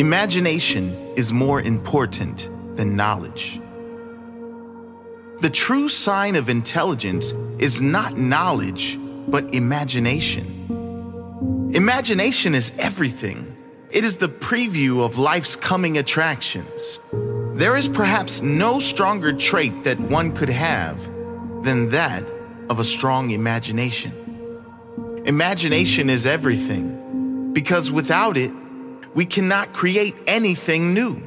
[0.00, 3.60] Imagination is more important than knowledge.
[5.42, 11.70] The true sign of intelligence is not knowledge, but imagination.
[11.74, 13.54] Imagination is everything.
[13.90, 16.98] It is the preview of life's coming attractions.
[17.52, 21.04] There is perhaps no stronger trait that one could have
[21.62, 22.24] than that
[22.70, 24.14] of a strong imagination.
[25.26, 28.50] Imagination is everything because without it,
[29.14, 31.22] we cannot create anything new.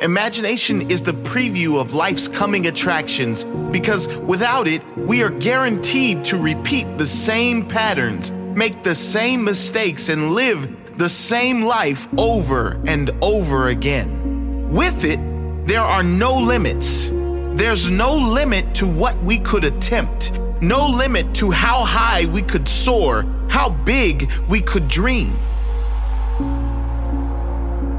[0.00, 6.36] Imagination is the preview of life's coming attractions because without it, we are guaranteed to
[6.36, 13.10] repeat the same patterns, make the same mistakes, and live the same life over and
[13.22, 14.68] over again.
[14.68, 15.20] With it,
[15.66, 17.10] there are no limits.
[17.54, 22.68] There's no limit to what we could attempt, no limit to how high we could
[22.68, 25.38] soar, how big we could dream.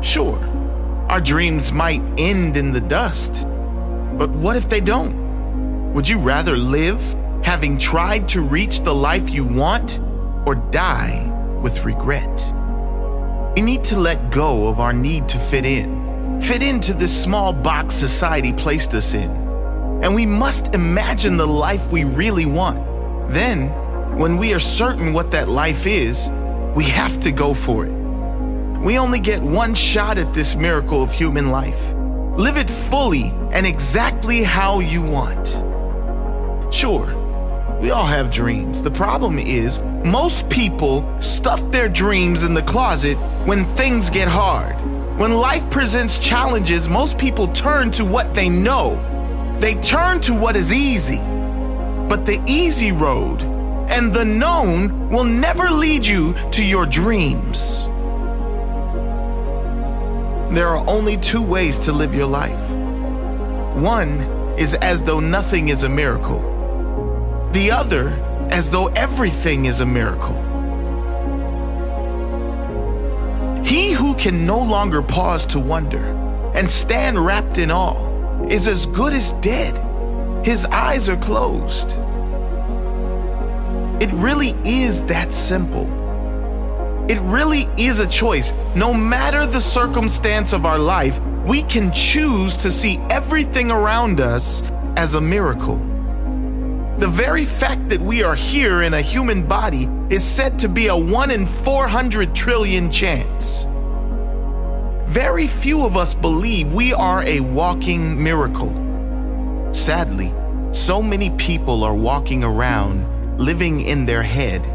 [0.06, 0.38] Sure,
[1.10, 3.44] our dreams might end in the dust,
[4.20, 5.94] but what if they don't?
[5.94, 7.02] Would you rather live
[7.44, 10.00] having tried to reach the life you want
[10.46, 11.28] or die
[11.64, 12.54] with regret?
[13.56, 17.52] We need to let go of our need to fit in, fit into this small
[17.52, 19.32] box society placed us in.
[20.04, 22.78] And we must imagine the life we really want.
[23.32, 23.70] Then,
[24.20, 26.30] when we are certain what that life is,
[26.76, 28.05] we have to go for it.
[28.86, 31.96] We only get one shot at this miracle of human life.
[32.38, 35.48] Live it fully and exactly how you want.
[36.72, 37.08] Sure,
[37.82, 38.84] we all have dreams.
[38.84, 44.76] The problem is, most people stuff their dreams in the closet when things get hard.
[45.18, 49.02] When life presents challenges, most people turn to what they know.
[49.60, 51.18] They turn to what is easy.
[52.08, 53.42] But the easy road
[53.90, 57.85] and the known will never lead you to your dreams.
[60.52, 62.70] There are only two ways to live your life.
[63.76, 64.22] One
[64.58, 66.40] is as though nothing is a miracle,
[67.52, 68.10] the other
[68.52, 70.36] as though everything is a miracle.
[73.66, 76.06] He who can no longer pause to wonder
[76.54, 79.76] and stand wrapped in awe is as good as dead.
[80.46, 81.98] His eyes are closed.
[84.02, 85.95] It really is that simple.
[87.08, 88.54] It really is a choice.
[88.76, 94.64] No matter the circumstance of our life, we can choose to see everything around us
[94.98, 95.78] as a miracle.
[96.98, 100.88] The very fact that we are here in a human body is said to be
[100.88, 103.68] a 1 in 400 trillion chance.
[105.06, 108.74] Very few of us believe we are a walking miracle.
[109.74, 110.34] Sadly,
[110.72, 113.06] so many people are walking around
[113.38, 114.66] living in their head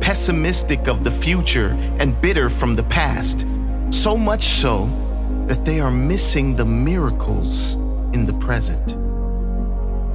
[0.00, 3.46] pessimistic of the future and bitter from the past,
[3.90, 4.86] so much so
[5.46, 7.74] that they are missing the miracles
[8.14, 8.96] in the present.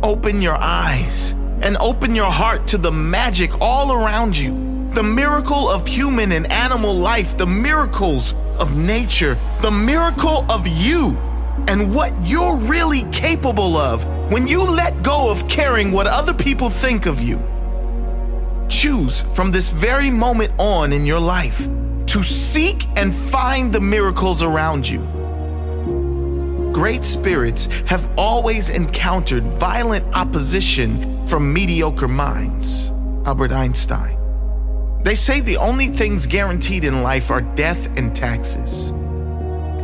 [0.03, 1.31] Open your eyes
[1.61, 4.51] and open your heart to the magic all around you.
[4.93, 11.17] The miracle of human and animal life, the miracles of nature, the miracle of you,
[11.67, 16.69] and what you're really capable of when you let go of caring what other people
[16.69, 17.37] think of you.
[18.69, 21.67] Choose from this very moment on in your life
[22.07, 24.99] to seek and find the miracles around you.
[26.73, 32.91] Great spirits have always encountered violent opposition from mediocre minds.
[33.25, 34.17] Albert Einstein.
[35.03, 38.91] They say the only things guaranteed in life are death and taxes.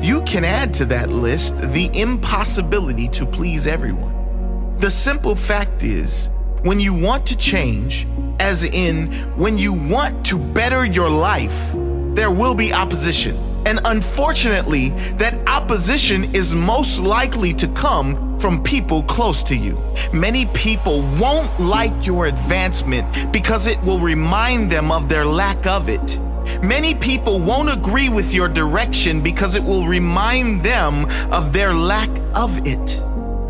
[0.02, 4.78] You can add to that list the impossibility to please everyone.
[4.80, 6.30] The simple fact is,
[6.64, 8.08] when you want to change,
[8.42, 11.72] as in when you want to better your life,
[12.16, 13.38] there will be opposition.
[13.68, 19.78] And unfortunately, that opposition is most likely to come from people close to you.
[20.12, 25.88] Many people won't like your advancement because it will remind them of their lack of
[25.88, 26.20] it.
[26.64, 32.10] Many people won't agree with your direction because it will remind them of their lack
[32.34, 33.04] of it.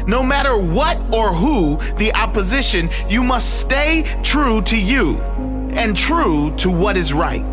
[0.07, 5.17] No matter what or who the opposition, you must stay true to you
[5.73, 7.43] and true to what is right.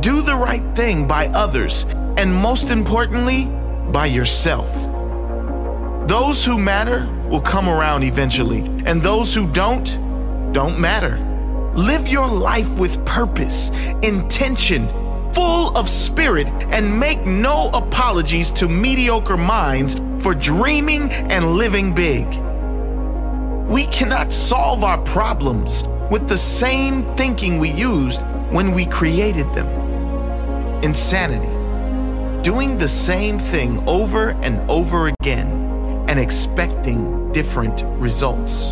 [0.00, 1.84] Do the right thing by others,
[2.16, 3.46] and most importantly,
[3.90, 4.70] by yourself.
[6.08, 9.84] Those who matter will come around eventually, and those who don't,
[10.52, 11.18] don't matter.
[11.74, 13.70] Live your life with purpose,
[14.02, 14.86] intention,
[15.34, 22.26] full of spirit, and make no apologies to mediocre minds for dreaming and living big.
[23.68, 29.68] We cannot solve our problems with the same thinking we used when we created them.
[30.84, 31.50] Insanity.
[32.44, 35.48] doing the same thing over and over again
[36.08, 38.68] and expecting different results.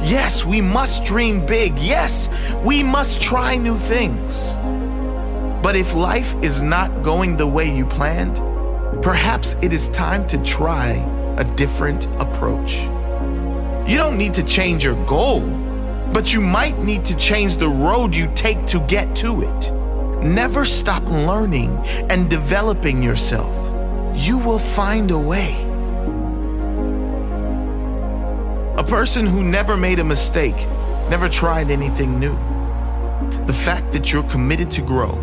[0.00, 1.78] Yes, we must dream big.
[1.78, 2.28] Yes,
[2.64, 4.48] we must try new things.
[5.68, 8.36] But if life is not going the way you planned,
[9.02, 10.92] perhaps it is time to try
[11.36, 12.76] a different approach.
[13.86, 15.40] You don't need to change your goal,
[16.10, 20.24] but you might need to change the road you take to get to it.
[20.24, 21.76] Never stop learning
[22.08, 23.54] and developing yourself.
[24.16, 25.52] You will find a way.
[28.78, 30.56] A person who never made a mistake
[31.10, 32.38] never tried anything new.
[33.44, 35.22] The fact that you're committed to grow,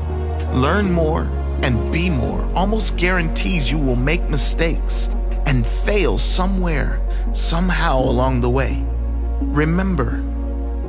[0.55, 1.23] learn more,
[1.61, 5.09] and be more almost guarantees you will make mistakes
[5.45, 7.01] and fail somewhere,
[7.33, 8.83] somehow along the way.
[9.41, 10.23] Remember,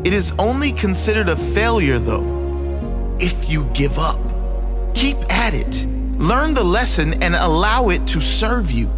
[0.04, 4.20] it is only considered a failure, though, if you give up.
[4.94, 5.86] Keep at it.
[6.18, 8.90] Learn the lesson and allow it to serve you.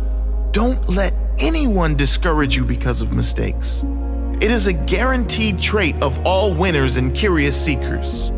[0.53, 3.83] Don't let anyone discourage you because of mistakes.
[4.41, 8.31] It is a guaranteed trait of all winners and curious seekers.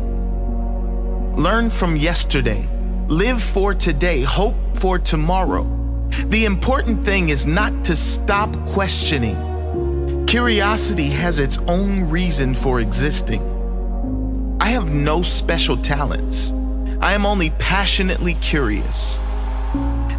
[1.41, 2.69] Learn from yesterday,
[3.07, 5.63] live for today, hope for tomorrow.
[6.27, 10.27] The important thing is not to stop questioning.
[10.27, 13.41] Curiosity has its own reason for existing.
[14.61, 16.51] I have no special talents.
[17.01, 19.17] I am only passionately curious.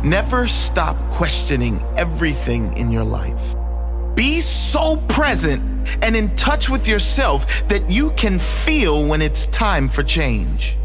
[0.02, 3.54] Never stop questioning everything in your life.
[4.16, 5.62] Be so present
[6.02, 10.76] and in touch with yourself that you can feel when it's time for change.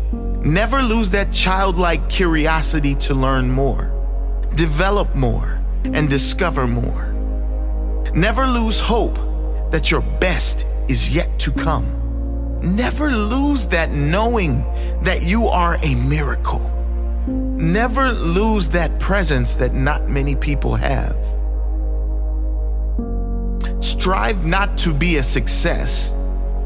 [0.47, 3.91] Never lose that childlike curiosity to learn more,
[4.55, 7.11] develop more, and discover more.
[8.15, 9.15] Never lose hope
[9.71, 11.85] that your best is yet to come.
[12.61, 14.63] Never lose that knowing
[15.03, 16.71] that you are a miracle.
[17.27, 21.17] Never lose that presence that not many people have.
[23.83, 26.13] Strive not to be a success,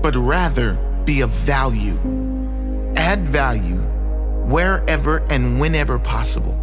[0.04, 2.31] but rather be of value.
[3.12, 3.82] Add value
[4.48, 6.56] wherever and whenever possible.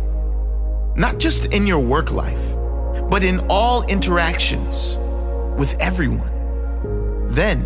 [0.97, 2.41] Not just in your work life,
[3.11, 4.97] but in all interactions
[5.59, 7.29] with everyone.
[7.29, 7.61] Then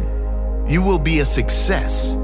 [0.68, 2.14] you will be a success.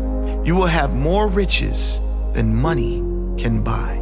[0.44, 2.00] You will have more riches
[2.32, 3.04] than money
[3.40, 3.97] can buy.